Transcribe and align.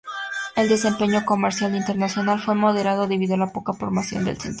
El 0.55 0.67
desempeño 0.67 1.25
comercial 1.25 1.75
internacional 1.75 2.39
fue 2.41 2.55
moderado 2.55 3.05
debido 3.05 3.35
a 3.35 3.37
la 3.37 3.53
poca 3.53 3.73
promoción 3.73 4.25
del 4.25 4.33
sencillo. 4.33 4.49